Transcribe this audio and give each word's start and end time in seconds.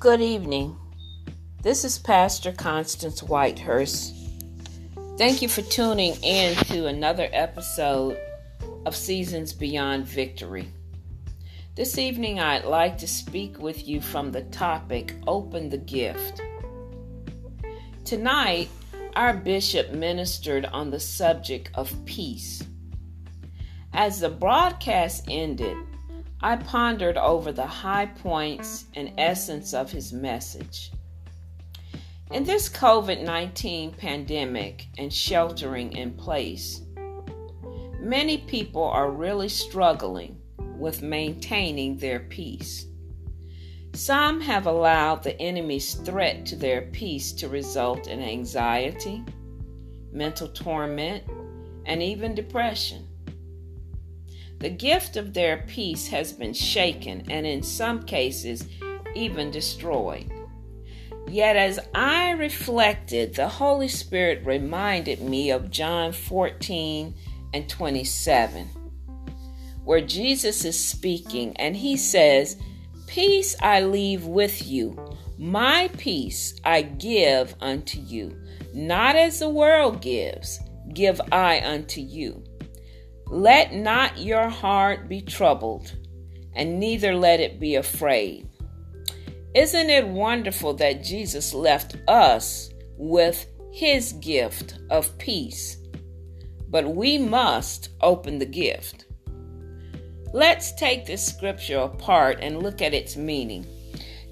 Good 0.00 0.22
evening. 0.22 0.78
This 1.62 1.84
is 1.84 1.98
Pastor 1.98 2.52
Constance 2.52 3.20
Whitehurst. 3.20 4.14
Thank 5.18 5.42
you 5.42 5.48
for 5.48 5.60
tuning 5.60 6.14
in 6.22 6.56
to 6.68 6.86
another 6.86 7.28
episode 7.34 8.18
of 8.86 8.96
Seasons 8.96 9.52
Beyond 9.52 10.06
Victory. 10.06 10.72
This 11.74 11.98
evening, 11.98 12.40
I'd 12.40 12.64
like 12.64 12.96
to 12.96 13.06
speak 13.06 13.58
with 13.58 13.86
you 13.86 14.00
from 14.00 14.32
the 14.32 14.44
topic 14.44 15.16
Open 15.26 15.68
the 15.68 15.76
Gift. 15.76 16.40
Tonight, 18.06 18.70
our 19.16 19.34
bishop 19.34 19.90
ministered 19.90 20.64
on 20.64 20.90
the 20.90 20.98
subject 20.98 21.68
of 21.74 21.92
peace. 22.06 22.64
As 23.92 24.20
the 24.20 24.30
broadcast 24.30 25.26
ended, 25.28 25.76
I 26.42 26.56
pondered 26.56 27.18
over 27.18 27.52
the 27.52 27.66
high 27.66 28.06
points 28.06 28.86
and 28.94 29.12
essence 29.18 29.74
of 29.74 29.92
his 29.92 30.10
message. 30.10 30.90
In 32.30 32.44
this 32.44 32.68
COVID 32.68 33.22
19 33.22 33.92
pandemic 33.92 34.86
and 34.96 35.12
sheltering 35.12 35.92
in 35.92 36.12
place, 36.12 36.80
many 38.00 38.38
people 38.38 38.84
are 38.84 39.10
really 39.10 39.50
struggling 39.50 40.40
with 40.78 41.02
maintaining 41.02 41.98
their 41.98 42.20
peace. 42.20 42.86
Some 43.92 44.40
have 44.40 44.66
allowed 44.66 45.22
the 45.22 45.38
enemy's 45.38 45.92
threat 45.92 46.46
to 46.46 46.56
their 46.56 46.82
peace 46.82 47.32
to 47.32 47.50
result 47.50 48.06
in 48.06 48.22
anxiety, 48.22 49.22
mental 50.10 50.48
torment, 50.48 51.24
and 51.84 52.02
even 52.02 52.34
depression. 52.34 53.09
The 54.60 54.68
gift 54.70 55.16
of 55.16 55.32
their 55.32 55.64
peace 55.66 56.08
has 56.08 56.34
been 56.34 56.52
shaken 56.52 57.24
and, 57.30 57.46
in 57.46 57.62
some 57.62 58.02
cases, 58.02 58.68
even 59.14 59.50
destroyed. 59.50 60.30
Yet, 61.26 61.56
as 61.56 61.80
I 61.94 62.32
reflected, 62.32 63.34
the 63.34 63.48
Holy 63.48 63.88
Spirit 63.88 64.44
reminded 64.44 65.22
me 65.22 65.50
of 65.50 65.70
John 65.70 66.12
14 66.12 67.14
and 67.54 67.68
27, 67.70 68.66
where 69.82 70.02
Jesus 70.02 70.64
is 70.66 70.78
speaking 70.78 71.56
and 71.56 71.74
he 71.74 71.96
says, 71.96 72.58
Peace 73.06 73.56
I 73.62 73.80
leave 73.80 74.26
with 74.26 74.66
you, 74.66 75.16
my 75.38 75.88
peace 75.96 76.60
I 76.66 76.82
give 76.82 77.54
unto 77.62 77.98
you. 77.98 78.36
Not 78.74 79.16
as 79.16 79.38
the 79.38 79.48
world 79.48 80.02
gives, 80.02 80.60
give 80.92 81.18
I 81.32 81.62
unto 81.64 82.02
you. 82.02 82.44
Let 83.30 83.72
not 83.72 84.18
your 84.18 84.48
heart 84.48 85.08
be 85.08 85.20
troubled, 85.20 85.94
and 86.52 86.80
neither 86.80 87.14
let 87.14 87.38
it 87.38 87.60
be 87.60 87.76
afraid. 87.76 88.48
Isn't 89.54 89.88
it 89.88 90.08
wonderful 90.08 90.74
that 90.74 91.04
Jesus 91.04 91.54
left 91.54 91.94
us 92.08 92.70
with 92.96 93.46
his 93.72 94.14
gift 94.14 94.80
of 94.90 95.16
peace? 95.18 95.76
But 96.68 96.96
we 96.96 97.18
must 97.18 97.90
open 98.00 98.40
the 98.40 98.46
gift. 98.46 99.04
Let's 100.32 100.74
take 100.74 101.06
this 101.06 101.24
scripture 101.24 101.78
apart 101.78 102.38
and 102.42 102.60
look 102.60 102.82
at 102.82 102.94
its 102.94 103.16
meaning. 103.16 103.64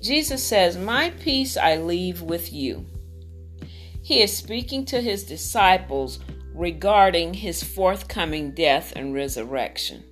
Jesus 0.02 0.42
says, 0.42 0.76
My 0.76 1.10
peace 1.10 1.56
I 1.56 1.76
leave 1.76 2.22
with 2.22 2.52
you. 2.52 2.84
He 4.02 4.22
is 4.22 4.36
speaking 4.36 4.84
to 4.86 5.00
his 5.00 5.22
disciples 5.22 6.18
regarding 6.58 7.34
his 7.34 7.62
forthcoming 7.62 8.50
death 8.50 8.92
and 8.96 9.14
resurrection. 9.14 10.02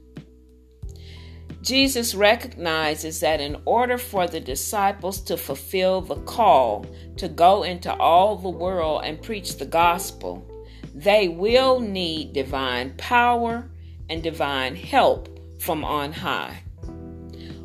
Jesus 1.61 2.14
recognizes 2.14 3.19
that 3.19 3.41
in 3.41 3.61
order 3.64 3.98
for 3.98 4.28
the 4.28 4.38
disciples 4.38 5.20
to 5.22 5.36
fulfill 5.36 6.00
the 6.00 6.14
call 6.22 6.87
to 7.16 7.28
go 7.28 7.65
into 7.65 7.93
all 7.97 8.37
the 8.37 8.48
world 8.48 9.03
and 9.04 9.21
preach 9.21 9.56
the 9.56 9.66
gospel, 9.66 10.48
they 10.94 11.26
will 11.26 11.81
need 11.81 12.32
divine 12.32 12.94
power 12.97 13.69
and 14.09 14.22
divine 14.22 14.76
help 14.76 15.28
from 15.59 15.84
on 15.84 16.12
high. 16.12 16.62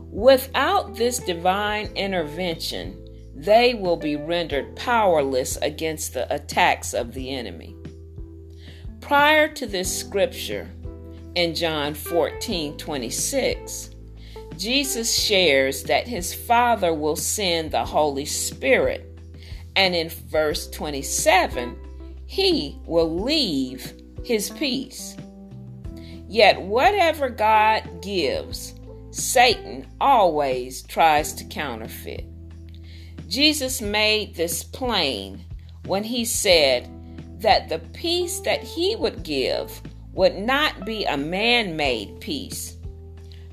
Without 0.09 0.95
this 0.95 1.19
divine 1.19 1.85
intervention, 1.95 2.97
they 3.35 3.75
will 3.75 3.97
be 3.97 4.15
rendered 4.15 4.75
powerless 4.75 5.57
against 5.57 6.15
the 6.15 6.33
attacks 6.33 6.95
of 6.95 7.13
the 7.13 7.29
enemy. 7.29 7.75
Prior 9.11 9.49
to 9.55 9.65
this 9.65 9.93
scripture, 9.93 10.69
in 11.35 11.53
John 11.53 11.93
14 11.95 12.77
26, 12.77 13.89
Jesus 14.55 15.13
shares 15.13 15.83
that 15.83 16.07
his 16.07 16.33
Father 16.33 16.93
will 16.93 17.17
send 17.17 17.71
the 17.71 17.83
Holy 17.83 18.23
Spirit. 18.23 19.19
And 19.75 19.93
in 19.93 20.07
verse 20.07 20.69
27, 20.69 21.77
he 22.25 22.79
will 22.85 23.21
leave 23.21 24.01
his 24.23 24.49
peace. 24.51 25.17
Yet, 26.29 26.61
whatever 26.61 27.27
God 27.27 28.01
gives, 28.01 28.75
Satan 29.09 29.87
always 29.99 30.83
tries 30.83 31.33
to 31.33 31.43
counterfeit. 31.43 32.23
Jesus 33.27 33.81
made 33.81 34.35
this 34.35 34.63
plain 34.63 35.43
when 35.83 36.05
he 36.05 36.23
said, 36.23 36.89
that 37.41 37.69
the 37.69 37.79
peace 37.93 38.39
that 38.41 38.63
he 38.63 38.95
would 38.95 39.23
give 39.23 39.81
would 40.13 40.37
not 40.37 40.85
be 40.85 41.05
a 41.05 41.17
man 41.17 41.75
made 41.75 42.19
peace, 42.19 42.77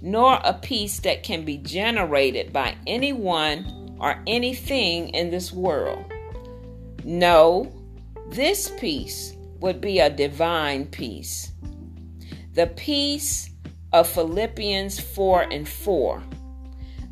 nor 0.01 0.41
a 0.45 0.55
peace 0.55 1.01
that 1.01 1.23
can 1.23 1.45
be 1.45 1.59
generated 1.59 2.53
by 2.53 2.77
anyone 2.87 3.97
or 4.01 4.23
anything 4.27 5.09
in 5.11 5.31
this 5.31 5.53
world. 5.53 6.05
No, 7.05 7.73
this 8.31 8.71
peace 8.79 9.35
would 9.61 9.81
be 9.81 10.01
a 10.01 10.11
divine 10.11 10.87
peace. 10.87 11.53
The 12.55 12.67
peace 12.67 13.51
of 13.93 14.09
Philippians 14.09 15.01
4 15.01 15.43
and 15.43 15.69
4. 15.69 16.23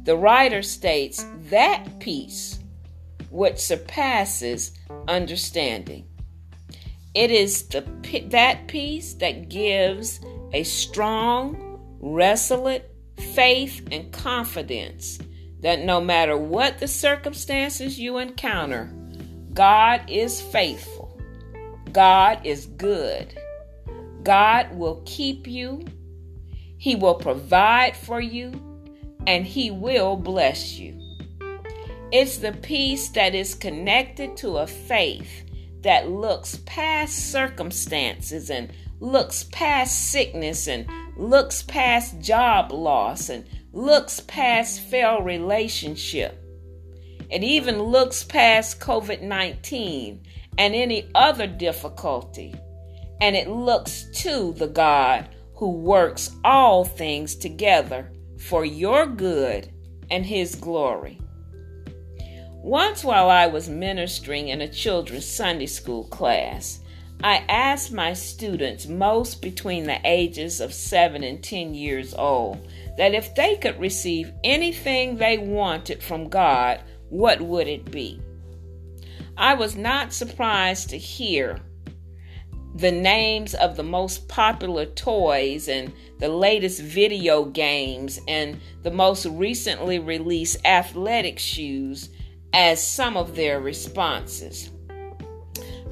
The 0.04 0.16
writer 0.16 0.62
states 0.62 1.25
that 1.50 1.98
peace 2.00 2.60
which 3.31 3.59
surpasses 3.59 4.72
understanding. 5.09 6.04
It 7.16 7.31
is 7.31 7.62
the 7.69 7.81
that 8.31 8.69
peace 8.69 9.15
that 9.15 9.49
gives 9.49 10.21
a 10.53 10.65
strong, 10.65 11.81
resolute 11.99 12.82
faith 13.32 13.88
and 13.91 14.12
confidence 14.12 15.19
that 15.60 15.81
no 15.81 15.99
matter 15.99 16.37
what 16.37 16.78
the 16.78 16.87
circumstances 16.87 17.99
you 17.99 18.19
encounter, 18.19 18.93
God 19.54 20.03
is 20.10 20.43
faithful. 20.43 21.19
God 21.91 22.44
is 22.44 22.66
good. 22.66 23.33
God 24.22 24.77
will 24.77 25.03
keep 25.06 25.47
you. 25.47 25.87
He 26.77 26.97
will 26.97 27.15
provide 27.15 27.97
for 27.97 28.21
you 28.21 28.53
and 29.27 29.47
he 29.47 29.71
will 29.71 30.16
bless 30.16 30.78
you. 30.78 31.00
It's 32.12 32.37
the 32.37 32.53
peace 32.53 33.09
that 33.09 33.34
is 33.34 33.54
connected 33.54 34.37
to 34.37 34.59
a 34.59 34.66
faith 34.66 35.45
that 35.86 36.10
looks 36.10 36.56
past 36.66 37.30
circumstances 37.30 38.50
and 38.50 38.72
looks 38.98 39.44
past 39.52 40.10
sickness 40.10 40.66
and 40.66 40.84
looks 41.16 41.62
past 41.62 42.20
job 42.20 42.72
loss 42.72 43.28
and 43.28 43.47
looks 43.72 44.19
past 44.19 44.80
failed 44.80 45.24
relationship. 45.24 46.42
It 47.30 47.44
even 47.44 47.80
looks 47.80 48.24
past 48.24 48.80
COVID 48.80 49.22
19 49.22 50.26
and 50.58 50.74
any 50.74 51.08
other 51.14 51.47
difficulty. 51.47 52.53
And 53.20 53.36
it 53.36 53.48
looks 53.48 54.06
to 54.22 54.54
the 54.54 54.66
God 54.66 55.28
who 55.54 55.70
works 55.70 56.33
all 56.42 56.84
things 56.84 57.36
together 57.36 58.10
for 58.41 58.65
your 58.65 59.06
good 59.06 59.72
and 60.10 60.27
his 60.27 60.56
glory. 60.56 61.21
Once, 62.66 63.04
while 63.04 63.30
I 63.30 63.47
was 63.47 63.68
ministering 63.68 64.48
in 64.48 64.60
a 64.60 64.66
children's 64.66 65.24
Sunday 65.24 65.66
school 65.66 66.03
class, 66.03 66.80
I 67.22 67.45
asked 67.48 67.92
my 67.92 68.13
students, 68.13 68.89
most 68.89 69.41
between 69.41 69.84
the 69.84 70.01
ages 70.04 70.60
of 70.60 70.74
7 70.74 71.22
and 71.22 71.41
10 71.41 71.74
years 71.74 72.13
old, 72.13 72.66
that 72.98 73.15
if 73.15 73.33
they 73.36 73.54
could 73.54 73.78
receive 73.78 74.33
anything 74.42 75.16
they 75.16 75.39
wanted 75.39 76.03
from 76.03 76.28
God, 76.28 76.80
what 77.09 77.41
would 77.41 77.68
it 77.68 77.89
be? 77.92 78.21
I 79.36 79.54
was 79.54 79.77
not 79.77 80.12
surprised 80.12 80.91
to 80.91 80.98
hear 80.98 81.60
the 82.74 82.91
names 82.91 83.54
of 83.54 83.77
the 83.77 83.84
most 83.84 84.27
popular 84.27 84.86
toys 84.86 85.69
and 85.69 85.92
the 86.19 86.28
latest 86.28 86.83
video 86.83 87.45
games 87.45 88.19
and 88.27 88.59
the 88.83 88.91
most 88.91 89.24
recently 89.27 90.01
released 90.01 90.57
athletic 90.66 91.39
shoes 91.39 92.09
as 92.53 92.87
some 92.87 93.16
of 93.16 93.37
their 93.37 93.60
responses. 93.60 94.71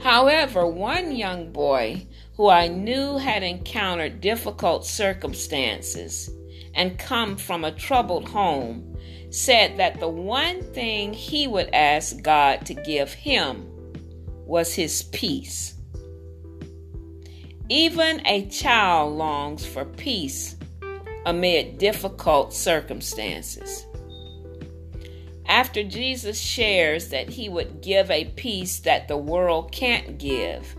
However, 0.00 0.66
one 0.66 1.16
young 1.16 1.50
boy 1.52 2.06
who 2.36 2.48
I 2.48 2.68
knew 2.68 3.16
had 3.16 3.42
encountered 3.42 4.20
difficult 4.20 4.86
circumstances 4.86 6.30
and 6.74 6.98
come 6.98 7.36
from 7.36 7.64
a 7.64 7.72
troubled 7.72 8.28
home 8.28 8.96
said 9.30 9.76
that 9.78 10.00
the 10.00 10.08
one 10.08 10.62
thing 10.72 11.12
he 11.12 11.46
would 11.46 11.70
ask 11.72 12.22
God 12.22 12.66
to 12.66 12.74
give 12.74 13.12
him 13.12 13.66
was 14.46 14.74
his 14.74 15.04
peace. 15.04 15.74
Even 17.68 18.24
a 18.26 18.46
child 18.46 19.14
longs 19.14 19.64
for 19.64 19.84
peace 19.84 20.56
amid 21.24 21.78
difficult 21.78 22.52
circumstances. 22.52 23.86
After 25.54 25.84
Jesus 25.84 26.40
shares 26.40 27.10
that 27.10 27.28
he 27.28 27.48
would 27.48 27.80
give 27.80 28.10
a 28.10 28.24
peace 28.24 28.80
that 28.80 29.06
the 29.06 29.16
world 29.16 29.70
can't 29.70 30.18
give, 30.18 30.74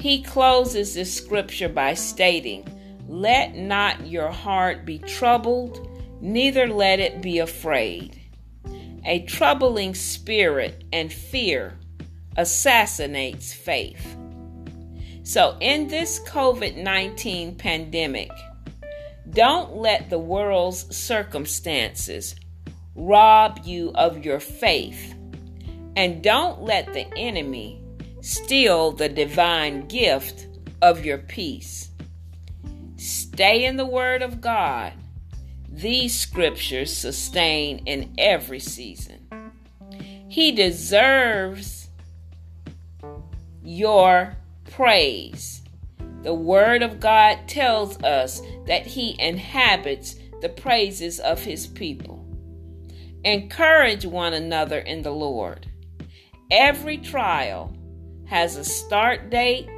he 0.00 0.20
closes 0.20 0.94
this 0.94 1.14
scripture 1.14 1.68
by 1.68 1.94
stating, 1.94 2.66
Let 3.06 3.54
not 3.54 4.08
your 4.08 4.32
heart 4.32 4.84
be 4.84 4.98
troubled, 4.98 5.88
neither 6.20 6.66
let 6.66 6.98
it 6.98 7.22
be 7.22 7.38
afraid. 7.38 8.20
A 9.04 9.20
troubling 9.26 9.94
spirit 9.94 10.82
and 10.92 11.12
fear 11.12 11.78
assassinates 12.36 13.52
faith. 13.52 14.16
So, 15.22 15.56
in 15.60 15.86
this 15.86 16.18
COVID 16.28 16.76
19 16.76 17.54
pandemic, 17.54 18.32
don't 19.30 19.76
let 19.76 20.10
the 20.10 20.18
world's 20.18 20.96
circumstances 20.96 22.34
rob 22.96 23.60
you 23.64 23.92
of 23.94 24.24
your 24.24 24.40
faith. 24.40 25.14
And 25.94 26.22
don't 26.22 26.62
let 26.62 26.92
the 26.92 27.06
enemy 27.16 27.82
steal 28.20 28.92
the 28.92 29.08
divine 29.08 29.86
gift 29.86 30.48
of 30.82 31.04
your 31.04 31.18
peace. 31.18 31.90
Stay 32.96 33.64
in 33.64 33.76
the 33.76 33.86
Word 33.86 34.22
of 34.22 34.40
God. 34.40 34.92
These 35.68 36.18
scriptures 36.18 36.96
sustain 36.96 37.78
in 37.86 38.14
every 38.18 38.60
season. 38.60 39.28
He 40.28 40.52
deserves 40.52 41.88
your 43.62 44.36
praise. 44.70 45.62
The 46.22 46.34
Word 46.34 46.82
of 46.82 46.98
God 46.98 47.40
tells 47.46 48.02
us 48.02 48.40
that 48.66 48.86
He 48.86 49.20
inhabits 49.20 50.16
the 50.40 50.48
praises 50.48 51.20
of 51.20 51.44
His 51.44 51.66
people. 51.66 52.15
Encourage 53.24 54.04
one 54.06 54.34
another 54.34 54.78
in 54.78 55.02
the 55.02 55.10
Lord. 55.10 55.66
Every 56.50 56.98
trial 56.98 57.76
has 58.26 58.56
a 58.56 58.64
start 58.64 59.30
date 59.30 59.68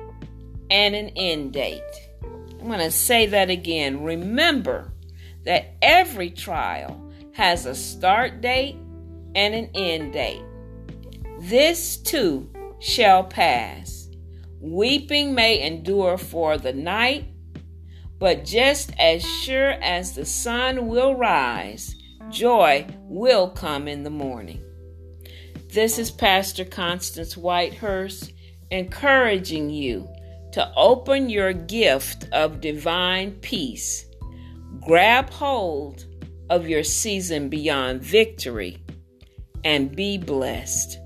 and 0.70 0.94
an 0.94 1.10
end 1.16 1.52
date. 1.52 1.82
I'm 2.22 2.66
going 2.66 2.80
to 2.80 2.90
say 2.90 3.26
that 3.26 3.50
again. 3.50 4.02
Remember 4.02 4.92
that 5.44 5.76
every 5.80 6.30
trial 6.30 7.10
has 7.32 7.66
a 7.66 7.74
start 7.74 8.40
date 8.40 8.76
and 9.34 9.54
an 9.54 9.70
end 9.74 10.12
date. 10.12 10.42
This 11.40 11.96
too 11.96 12.50
shall 12.80 13.24
pass. 13.24 14.08
Weeping 14.60 15.34
may 15.34 15.62
endure 15.62 16.18
for 16.18 16.58
the 16.58 16.72
night, 16.72 17.26
but 18.18 18.44
just 18.44 18.92
as 18.98 19.24
sure 19.24 19.70
as 19.70 20.14
the 20.14 20.24
sun 20.26 20.88
will 20.88 21.14
rise, 21.14 21.94
joy 22.30 22.86
will 23.04 23.50
come 23.50 23.88
in 23.88 24.02
the 24.02 24.10
morning. 24.10 24.62
This 25.72 25.98
is 25.98 26.10
Pastor 26.10 26.64
Constance 26.64 27.34
Whitehurst 27.34 28.32
encouraging 28.70 29.70
you 29.70 30.08
to 30.52 30.72
open 30.76 31.28
your 31.28 31.52
gift 31.52 32.26
of 32.32 32.60
divine 32.60 33.32
peace. 33.40 34.06
Grab 34.80 35.30
hold 35.30 36.06
of 36.50 36.68
your 36.68 36.84
season 36.84 37.48
beyond 37.48 38.02
victory 38.02 38.82
and 39.64 39.94
be 39.94 40.18
blessed. 40.18 40.98